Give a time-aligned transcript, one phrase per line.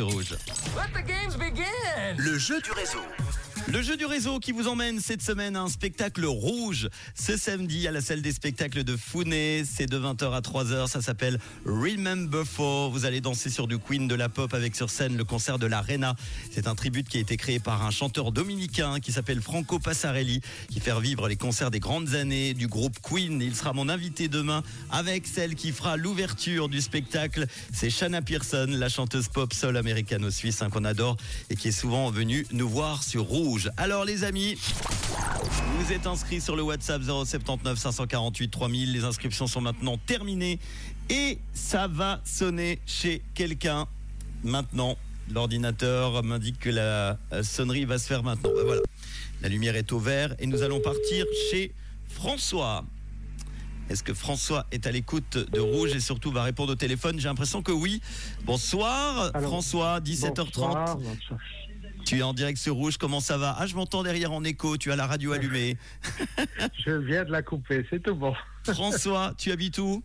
[0.00, 0.36] Rouge.
[0.76, 2.16] Let the games begin.
[2.18, 3.00] Le jeu du réseau.
[3.66, 7.86] Le jeu du réseau qui vous emmène cette semaine à un spectacle rouge ce samedi
[7.86, 9.64] à la salle des spectacles de Founé.
[9.64, 10.86] C'est de 20h à 3h.
[10.86, 12.90] Ça s'appelle Remember For.
[12.90, 15.66] Vous allez danser sur du Queen de la pop avec sur scène le concert de
[15.66, 16.14] l'Arena.
[16.50, 20.40] C'est un tribute qui a été créé par un chanteur dominicain qui s'appelle Franco Passarelli
[20.70, 23.42] qui fait revivre les concerts des grandes années du groupe Queen.
[23.42, 27.46] Il sera mon invité demain avec celle qui fera l'ouverture du spectacle.
[27.72, 31.16] C'est Shanna Pearson, la chanteuse pop soul américano-suisse hein, qu'on adore
[31.50, 33.57] et qui est souvent venue nous voir sur Rouge.
[33.76, 34.56] Alors les amis,
[35.78, 38.92] vous êtes inscrits sur le WhatsApp 079 548 3000.
[38.92, 40.58] Les inscriptions sont maintenant terminées
[41.08, 43.86] et ça va sonner chez quelqu'un
[44.44, 44.96] maintenant.
[45.30, 48.50] L'ordinateur m'indique que la euh, sonnerie va se faire maintenant.
[48.54, 48.80] Ben voilà.
[49.42, 51.72] La lumière est au vert et nous allons partir chez
[52.08, 52.84] François.
[53.90, 57.18] Est-ce que François est à l'écoute de Rouge et surtout va répondre au téléphone?
[57.18, 58.00] J'ai l'impression que oui.
[58.44, 60.44] Bonsoir François, 17h30.
[60.44, 61.40] Bonsoir, bonsoir.
[62.08, 63.54] Tu es en direct sur Rouge, comment ça va?
[63.58, 65.76] Ah, je m'entends derrière en écho, tu as la radio allumée.
[66.86, 68.34] Je viens de la couper, c'est tout bon.
[68.64, 70.02] François, tu habites où?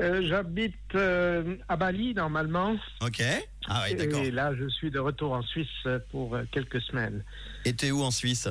[0.00, 2.76] Euh, J'habite euh, à Bali normalement.
[3.02, 3.24] Ok.
[3.66, 4.20] Ah oui, d'accord.
[4.20, 5.66] Et là, je suis de retour en Suisse
[6.12, 7.24] pour euh, quelques semaines.
[7.64, 8.48] Et t'es où en Suisse?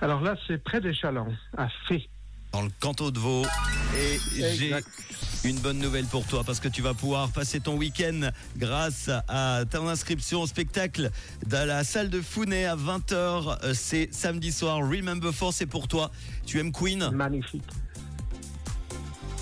[0.00, 2.08] Alors là, c'est près des Chalands, à Fé.
[2.54, 3.44] Dans le canton de Vaud.
[3.94, 4.18] Et
[4.56, 4.74] j'ai.
[5.44, 9.64] Une bonne nouvelle pour toi parce que tu vas pouvoir passer ton week-end grâce à
[9.68, 11.10] ton inscription au spectacle
[11.48, 13.58] dans la salle de Founet à 20h.
[13.64, 14.78] Euh, C'est samedi soir.
[14.78, 16.10] Remember For, c'est pour toi.
[16.46, 17.64] Tu aimes Queen Magnifique.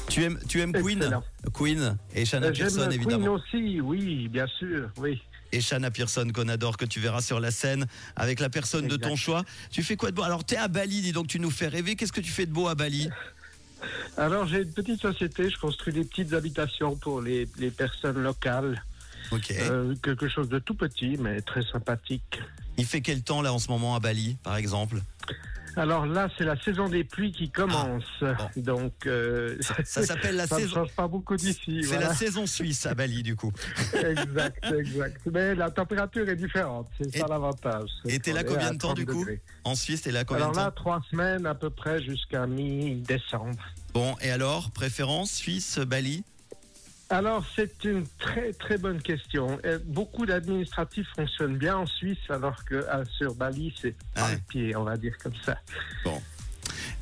[0.08, 1.22] Tu aimes, tu aimes Queen Excellent.
[1.52, 3.34] Queen et Shanna Euh, Pearson Queen évidemment.
[3.34, 5.20] aussi, oui, bien sûr, oui.
[5.52, 8.96] et Shanna Pearson qu'on adore, que tu verras sur la scène avec la personne de
[8.96, 9.44] ton choix.
[9.70, 10.22] Tu fais quoi de beau?
[10.22, 11.94] Alors, tu es à Bali, dis donc, tu nous fais rêver.
[11.94, 13.08] Qu'est-ce que tu fais de beau à Bali?
[14.16, 18.82] Alors j'ai une petite société, je construis des petites habitations pour les, les personnes locales.
[19.32, 19.52] Ok.
[19.60, 22.40] Euh, quelque chose de tout petit, mais très sympathique.
[22.78, 24.96] Il fait quel temps là en ce moment à Bali, par exemple?
[25.76, 28.02] Alors là, c'est la saison des pluies qui commence.
[28.20, 28.34] bon.
[28.56, 30.74] Donc, euh, Ça s'appelle la ça ne saison.
[30.74, 31.82] change pas beaucoup d'ici.
[31.82, 32.08] C'est voilà.
[32.08, 33.52] la saison suisse à Bali, du coup.
[33.94, 35.20] exact, exact.
[35.32, 37.88] Mais la température est différente, c'est ça l'avantage.
[38.06, 39.20] Et t'es là combien de temps 30 du coup?
[39.20, 39.40] degrés.
[39.62, 40.64] En Suisse, t'es là combien Alors de temps?
[40.64, 43.54] là, trois semaines à peu près jusqu'à mi-décembre.
[43.92, 46.22] Bon, et alors, préférence Suisse, Bali?
[47.08, 49.58] Alors, c'est une très très bonne question.
[49.64, 54.28] Euh, beaucoup d'administratifs fonctionnent bien en Suisse, alors que euh, sur Bali, c'est Ah pas
[54.28, 54.38] ouais.
[54.48, 55.58] pied, on va dire comme ça.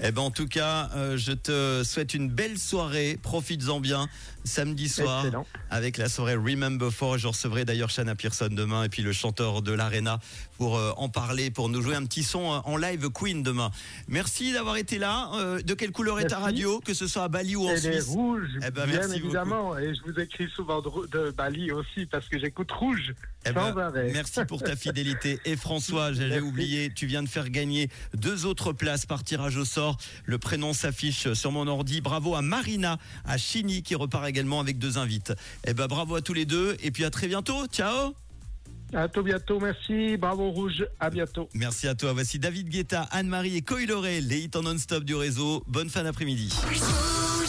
[0.00, 3.18] Eh ben, en tout cas, euh, je te souhaite une belle soirée.
[3.20, 4.08] Profites-en bien
[4.48, 5.24] samedi soir.
[5.24, 5.46] Excellent.
[5.70, 7.18] avec la soirée Remember For.
[7.18, 10.18] Je recevrai d'ailleurs Shanna Pearson demain et puis le chanteur de l'Arena
[10.56, 13.70] pour euh, en parler, pour nous jouer un petit son euh, en live Queen demain.
[14.08, 15.30] Merci d'avoir été là.
[15.34, 17.74] Euh, de quelle couleur est ta radio, que ce soit à Bali ou en Et
[17.74, 18.06] les Suisse?
[18.08, 19.78] rouges, Eh ben, bien merci évidemment.
[19.78, 23.14] Et je vous écris souvent de, Bali aussi, parce que j'écoute rouge
[23.44, 24.10] Eh sans ben, arrêt.
[24.12, 25.38] Merci pour ta fidélité.
[25.44, 29.64] Et François, j'allais oublier, tu viens de faire gagner deux autres places par tirage au
[29.64, 29.87] sort.
[30.24, 32.00] Le prénom s'affiche sur mon ordi.
[32.00, 35.32] Bravo à Marina, à Chini qui repart également avec deux invites.
[35.66, 37.66] Eh ben bravo à tous les deux et puis à très bientôt.
[37.66, 38.14] Ciao
[38.92, 40.16] À tout bientôt, merci.
[40.16, 41.48] Bravo rouge, à bientôt.
[41.54, 42.12] Merci à toi.
[42.12, 45.62] Voici David Guetta, Anne-Marie et Coy Loré, les hits en non-stop du réseau.
[45.66, 46.52] Bonne fin d'après-midi.